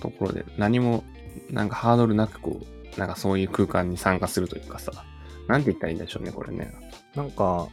[0.00, 1.04] ところで何も
[1.50, 4.92] なんかハードルなくこう、なんかそういう空間に参加するというかさ、
[5.48, 6.70] なんて言ったらいいんでしょうね、これね。
[7.14, 7.66] なんか、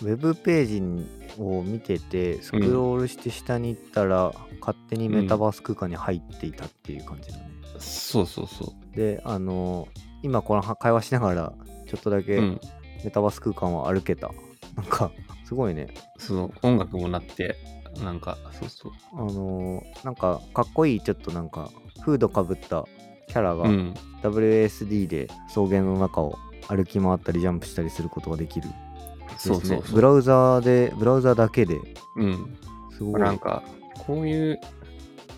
[0.00, 7.50] ウェブページを見てて、スクロールして下に行ったら、勝手にメタバース空間に入っていたっていう感じだね。
[7.80, 9.88] そうそうそで、あの
[10.22, 11.52] 今この会話しながら、
[11.88, 12.22] ちょっとだう。
[12.22, 12.60] けうん。
[13.04, 14.30] メタバース空間を歩けた。
[14.76, 15.10] なんか、
[15.44, 15.88] すごいね。
[16.18, 17.56] その音楽もなって、
[18.04, 18.92] なんか、そうそう。
[19.14, 21.70] あのなんか、かっこいい、ちょっとなんか、
[22.02, 22.86] フードかぶった
[23.30, 23.94] キャラが、うん。
[24.22, 26.38] WSD で草原の中を
[26.68, 28.68] 歩き回ったりジャンプしたりすることができる。
[29.38, 29.94] そうそうそう。
[29.94, 31.78] ブラウザーで、ブラウザーだけで
[32.16, 32.58] うん。
[32.92, 33.20] すごい。
[33.20, 33.62] なんか、
[34.06, 34.60] こういう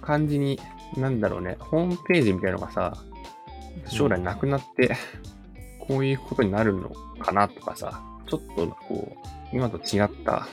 [0.00, 0.58] 感じに、
[0.96, 2.96] なんだろうね、ホームページみたいなのがさ、
[3.86, 4.96] 将来なくなって、
[5.86, 9.16] こういうことになるのかなとかさ、ちょっとこ
[9.52, 10.48] う、今と違った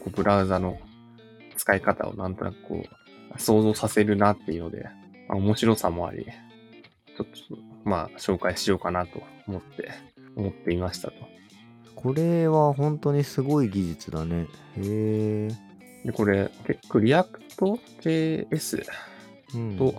[0.00, 0.78] こうブラウザの
[1.56, 4.84] 使い方をなんとなくこう、想像させるなっていうので、
[5.28, 6.26] まあ、面白さもあり、
[7.14, 9.90] ちょっと、まあ、紹介しようかなと思って、
[10.36, 11.14] 思っていましたと。
[11.94, 14.46] これは本当にすごい技術だね。
[14.76, 15.48] へえ。
[16.04, 18.84] で、これ、結構、 React JS
[19.54, 19.76] うん。
[19.78, 19.94] と、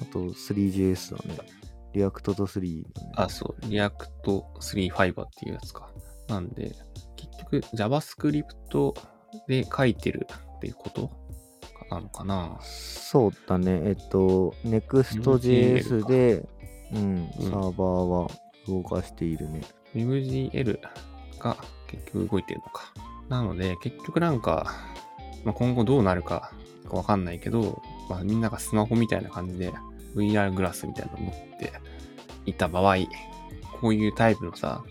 [0.00, 1.50] あと 3JS だね。
[1.92, 3.12] React と Three だね。
[3.16, 5.90] あ、そう、 React Three Fiber っていうやつか。
[6.28, 6.72] なんで、
[7.16, 8.94] 結局 JavaScript
[9.48, 11.10] で書いてるっていうこと
[11.90, 12.58] なのかな？
[12.62, 13.80] そうだね。
[13.84, 16.48] えっと、Next.js で、
[16.92, 18.30] うん、サーバーは
[18.68, 19.62] 動かしているね。
[19.94, 20.78] ?MGL
[21.38, 21.56] が
[21.88, 22.92] 結局動いてるのか。
[23.28, 24.72] なので、結局なんか、
[25.44, 26.52] まあ、今後どうなるか
[26.90, 29.72] わかんないけど、まあ、みんながスマホみたいな感じで
[30.14, 31.72] VR グラスみたいなのを持って
[32.46, 32.96] いた場合、
[33.80, 34.84] こういうタイプのさ、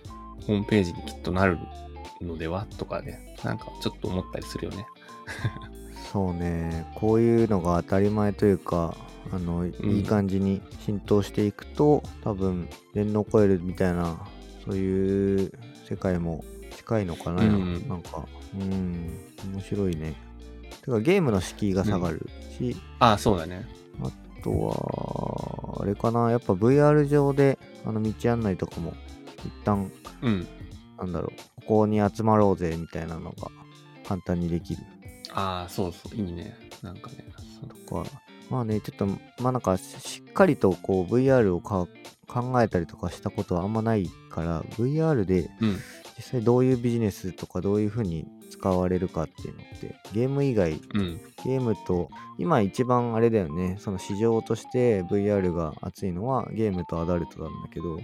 [0.47, 1.57] ホームページにきっとなる
[2.21, 2.65] のでは？
[2.77, 4.85] とかね、なんかちょっと思ったりするよね。
[6.11, 6.87] そうね。
[6.95, 8.95] こういうのが当たり前というか、
[9.31, 14.17] あの、いい感じに浸透していくと、多分、電脳コイルみたいな、
[14.65, 15.51] そういう
[15.87, 16.43] 世界も
[16.75, 18.25] 近いのかな、うんなんか、
[18.59, 19.19] うん、
[19.53, 20.15] 面白いね。
[20.81, 23.67] てか、ゲームの敷居が下がるし、ああ、そうだね。
[24.01, 24.09] あ
[24.43, 28.93] とは、あれかな、やっぱ VR 上で、あの、道案内とかも、
[29.45, 29.91] 一旦、
[30.23, 30.47] うん。
[30.97, 33.51] なんだろう、ここに集まろうぜ、みたいなのが、
[34.07, 34.81] 簡単にできる。
[35.39, 36.55] ああ、そうそう、いいね。
[36.83, 37.25] なんかね。
[37.61, 38.09] そうとか、
[38.49, 41.87] まあね、ちょっと、まあなんか、しっかりとこう VR をか
[42.27, 45.77] 考えたりとかしたことはあんまないから、VR でうん。
[46.17, 51.21] 実際どういうビジネスとかどういう風に使われるかっていうのって、ゲーム以外、うん。
[51.45, 57.97] ゲームと、今一番あれだよね、その市場として VR が熱いのはゲームとアダルトなんだけど、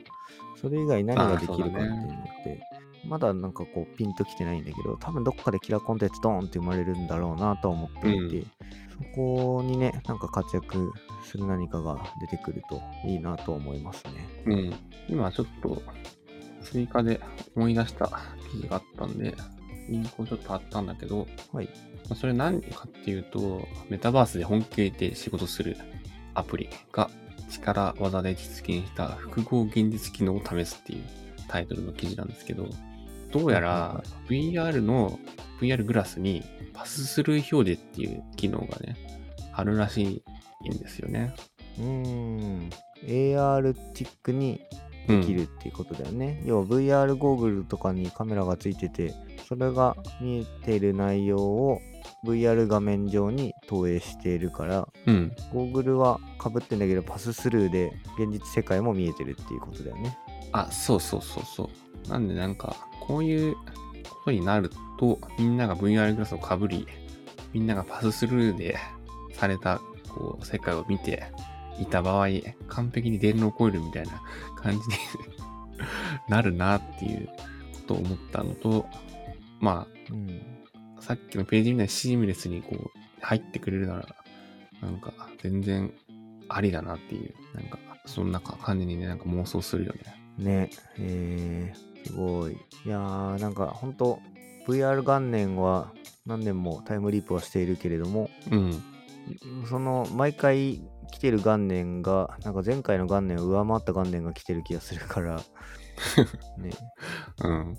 [0.62, 2.62] それ以外何ができるかっていうのって、
[3.08, 8.48] まだなんかこうピンときてないんだけど、多分どっかでキラーコンテンツドーンって生まれるんだろうなとは思っていて、
[8.92, 10.92] そこにね、なんか活躍
[11.24, 14.28] する何かが出てくるといいなと思いますね。
[14.46, 14.74] うん。
[15.10, 15.82] 今ちょっと
[16.64, 17.20] 追加で
[17.56, 18.10] 思い出した
[18.52, 19.36] 記事があったんで、
[19.90, 21.66] リンクをちょっと貼ったんだけど、はい。
[22.10, 25.78] まあそれ何かっていうと、メタバースで本気で仕事する
[26.34, 27.10] アプリが
[27.50, 31.04] 力技で実現した複合現実機能を試すっていう
[31.48, 32.68] タイトルの記事なんですけど、
[33.36, 35.20] どうやら VR の
[35.60, 36.42] VR グラスに
[36.74, 38.96] パススルー表示っていう機能がね、
[39.52, 40.24] あるらし
[40.64, 41.36] いんですよね。
[41.78, 42.70] うーん。
[43.06, 44.62] AR チックに
[45.10, 46.42] うんできるっていうことだよね。
[46.46, 49.14] 要は VR ゴーグルとかにカメラがついてて、
[49.50, 51.82] それが見えている内容を
[52.26, 55.36] VR 画面上に投影しているから、うん。
[55.54, 60.18] ゴーグルは被ってんだけどパススルーで現実世界も見えてるっていうことだよね。
[60.54, 62.10] あ、そうそうそうそう。
[62.10, 62.76] なんでなんか、
[63.08, 63.56] こういう
[64.10, 66.88] ことになると、みんなが VR グラスをかぶり、
[67.54, 68.78] みんながパススルーで
[69.34, 71.24] された、こう、世界を見て
[71.80, 72.28] いた場合、
[72.68, 74.22] 完璧に電脳コイルみたいな
[74.58, 74.84] 感じに
[76.30, 77.34] なるなっていうこ
[77.88, 78.88] とを思ったのと、
[79.60, 80.42] まあうん。
[81.00, 84.16] さっきのページみたいにシームレスにこう、入ってくれるなら、
[84.82, 85.94] なんか、全然
[86.50, 90.26] ありだなっていう、なんか、そんな感じにね、なんか妄想するよね。
[90.38, 92.54] ね、えー、すごい。
[92.54, 94.20] いやー、なんか本当
[94.68, 95.92] VR 元年は
[96.26, 98.84] 何年もタイムリープはしているけれども、うん。
[99.68, 105.42] その毎回来てる元年が、なんか前回の元年を上回った元年が来てる気がするから、
[106.58, 106.72] ね、
[107.44, 107.78] うん。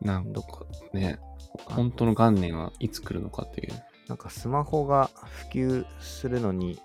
[0.00, 1.18] なんとかね、
[1.66, 3.72] 本当の元年はいつ来るのかっていう。
[4.08, 6.80] なんかスマホが普及するのに、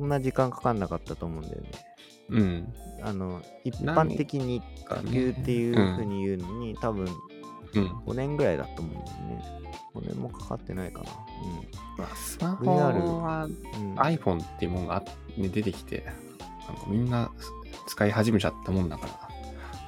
[0.00, 1.70] そんな時間かかんなかったと思うんだよね。
[2.30, 2.74] うん。
[3.02, 7.06] あの、一般的に普及っていう風に言うのに、多分
[7.74, 7.86] うん。
[8.06, 9.44] 5年ぐらいだと思うんだよね。
[9.94, 11.10] 5年もかかってないかな。
[11.98, 13.90] まあ、スマホはうん。
[13.90, 15.00] うん、iPhone っていうものがあ、
[15.36, 16.02] ね、出てきて、
[16.66, 17.30] なんかみんな
[17.86, 19.06] 使い始めちゃったもんだか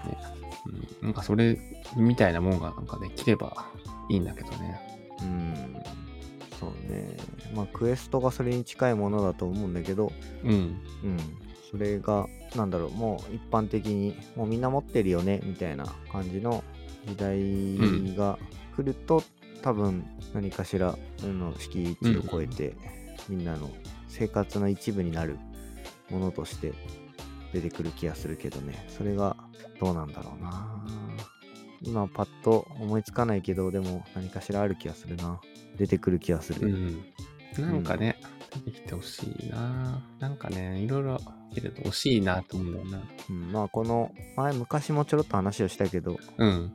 [0.05, 0.19] ら、ね。
[1.01, 1.59] うん、なんかそれ
[1.97, 3.67] みたいなもんがなんかできれば
[4.11, 4.79] いいんだけどね。
[5.23, 5.83] うん。
[6.63, 7.17] そうね。
[7.57, 10.13] まあ、クエストがそれに近いものだと思うんだけど、
[10.45, 10.51] うん。
[10.51, 10.81] うん。
[11.69, 16.63] それが、なんだろう、もう一般的に、もうみんな持ってるよね、みたいな感じの
[17.07, 18.39] 時代が
[18.77, 19.25] 来ると、
[19.63, 22.77] 多分何かしらの敷地を超えて、
[23.29, 23.71] みんなの
[24.09, 25.39] 生活の一部になる
[26.11, 26.73] ものとして
[27.53, 28.85] 出てくる気がするけどね。
[28.89, 29.37] それが
[29.81, 30.85] どうなんだろうな。
[31.85, 35.41] 今パッと思いつかないけど、でも何かしらある気がするな。
[35.79, 36.69] 出てくる気がする。
[36.69, 37.05] うん。
[37.63, 38.17] なんかね、
[38.65, 40.03] 出てきてほしいな。
[40.19, 41.21] なんかね、いろいろ
[41.55, 43.03] けれど惜しいなと思うよな。
[43.31, 46.73] うん、まあこの前昔もちょろっと話をしたけどうん。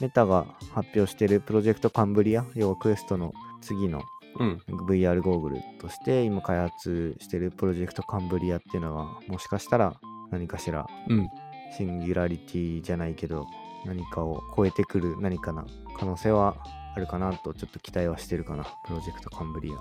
[0.00, 4.02] メタが発表してるプロジェクトカンブリア要はクエストの次の
[4.38, 4.62] うん。
[4.86, 9.98] VR ゴーグルとして今開発してるプロジェクトカンブリアっていうのはもしかしたら
[10.30, 11.28] 何かしらうん。
[11.76, 13.46] シンギュラリティじゃないけど
[13.84, 15.66] 何かを超えてくる何かな
[15.98, 16.56] 可能性は
[16.94, 18.64] あるかなとちょっと期待はしてるかな。
[18.86, 19.74] プロジェクトカンブリア。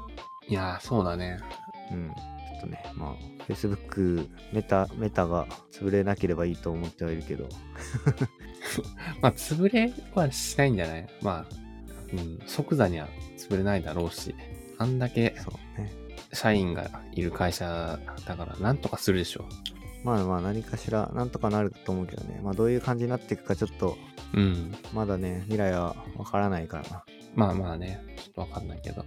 [0.49, 1.39] いやー、そうだね。
[1.91, 2.09] うん。
[2.09, 7.47] ちょっとねまあ Facebook メタメタが潰れなければいいと思ってはいるけど。
[9.21, 11.07] まあ、潰れはしないんじゃない？
[11.21, 11.55] まあ、
[12.13, 14.35] うん、即座には潰れないだろうし、
[14.77, 15.91] あんだけそうね。
[16.33, 19.45] 社員がいる会社だから、なんとかするでしょ
[20.07, 22.39] まあまあ何かしらなんとかなると思うけどね。
[22.41, 23.97] まあどういう感じになっていくかちょっと
[24.33, 24.39] う。
[24.39, 24.75] うん。
[24.93, 27.03] まだね、未来はわからないからな。
[27.35, 29.03] まあまあね、ちょっとわかんないけど。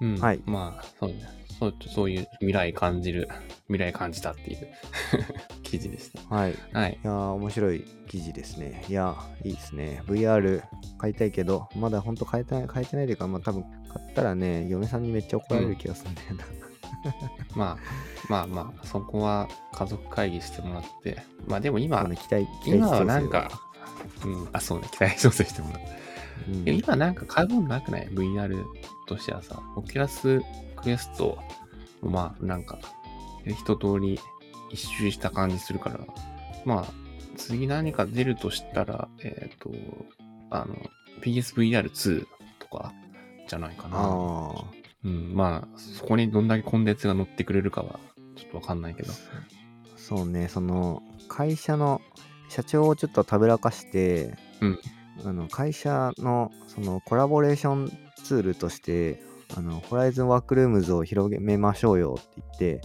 [0.00, 0.12] うん。
[0.12, 0.20] うん。
[0.20, 1.26] はいまあ、そうね。
[1.58, 3.28] そうそういう未来感じる、
[3.66, 4.68] 未来感じたっていう
[5.64, 6.52] 記事でしはい。
[6.52, 6.78] いた。
[6.78, 6.98] はい。
[7.02, 8.84] やー、面白い記事ですね。
[8.88, 10.02] いやー、いいですね。
[10.06, 10.62] VR
[10.98, 13.70] 買いたいけど、まだほんと買えてない、買えてないというか、まあ多分買
[14.10, 16.44] ったらね、嫁さんにめっちゃ怒られる気がするんだよな。
[17.54, 17.78] まあ、
[18.28, 21.22] まあまあ、そこは家族会議してもらって。
[21.46, 22.06] まあでも今、
[22.64, 23.50] 今はなんか、
[24.24, 25.86] うん、あ、そうね、期待調整してもらって。
[25.88, 25.96] うん
[26.68, 28.62] 今なんか買うもんなくない ?VR
[29.08, 30.42] としてはさ、 Oculus
[30.76, 31.38] Quest、
[32.02, 32.78] まあなんか、
[33.46, 34.20] 一通り
[34.70, 36.00] 一周した感じするから、
[36.64, 36.86] まあ、
[37.36, 39.70] 次何か出るとしたら、えっ、と、
[40.50, 40.76] あの、
[41.22, 42.26] PSVR2
[42.58, 42.92] とか
[43.48, 44.64] じゃないかな。
[45.06, 48.00] うん、まあ、そこにどんだけコンテンツが乗ってくれるかは、
[48.34, 49.12] ちょっとわかんないけど。
[49.96, 52.00] そうね、その、会社の、
[52.48, 54.78] 社長をちょっとたぶらかして、うん
[55.24, 59.22] あの会社のそのコラボレーションツールとして、
[59.56, 62.80] あの、ホライズンワークルームズを広めましょうよって言って、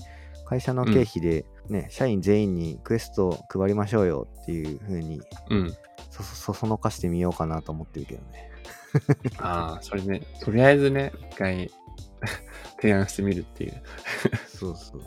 [0.46, 5.74] 会社の経費でね、社員全員にクエストを配りましょうよっていう風にうん。
[6.10, 8.50] そそそのかしてみようかなと思ってるけどね。
[9.40, 11.72] ああ、それね、とりあえずね、一回
[12.82, 13.82] 提案してみるっていう。
[14.48, 15.02] そうそうそう。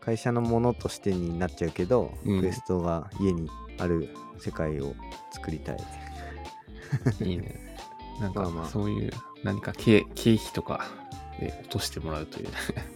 [0.00, 3.48] 会社のものとしてになっちゃうけど、うんクエストが家に
[3.78, 4.08] ある
[4.38, 4.94] 世界を
[5.30, 5.78] 作りたい。
[7.20, 7.76] いいね。
[8.20, 9.12] なんかまあまあそういう
[9.44, 10.86] 何か経経費とか
[11.38, 12.48] で落としてもらうという。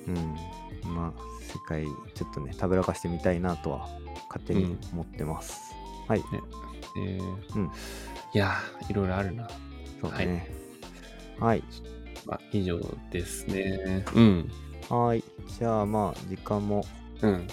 [0.09, 0.37] うん。
[0.95, 3.89] まあ、世界ちょっとね、たぶらかしてみたいなとは
[4.29, 5.73] 勝手に思ってます。
[6.09, 6.23] はい。
[6.99, 7.71] えーうん
[8.35, 9.47] いやー、いろいろあるな。
[10.01, 10.51] そうね。
[11.39, 11.63] はい。
[12.27, 12.79] まあ、以上
[13.11, 14.05] ですね。
[14.15, 14.51] うん。
[14.89, 15.25] はい。
[15.59, 16.85] じゃあまあ、時間も、
[17.21, 17.47] うん。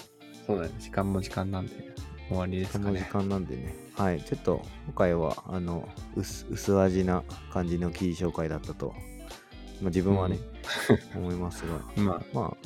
[0.46, 0.70] そうだね。
[0.78, 1.94] 時間も時間なんで
[2.28, 3.08] 終わりですかね。
[3.12, 3.74] 間なんでね。
[3.96, 4.22] はい。
[4.22, 8.94] ちょっと、今回は、あの、薄薄味な感じの記事紹介だったと、
[9.80, 10.38] まあ、自分はね、
[11.14, 12.56] 思いますが、 まあ、まあ、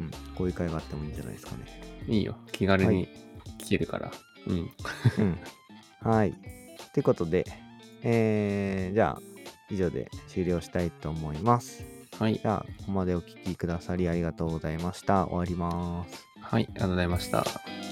[0.00, 1.66] うん、こういう回があってもいいんじゃないですかね。
[2.08, 2.36] いいよ。
[2.52, 3.08] 気軽はに
[3.58, 4.10] 聞けるから。
[4.46, 4.70] うん。
[5.18, 5.38] うん。
[6.00, 6.32] はい。
[6.92, 7.46] ということで、
[8.02, 9.31] えー、じゃあ、
[9.72, 11.84] 以上で終了したいと思います。
[12.18, 12.34] はい。
[12.34, 15.26] じゃあ、ここまでお聞きくださりありがとうございました。
[15.26, 16.26] 終わります。
[16.40, 16.64] はい。
[16.64, 17.91] ありがとうございました。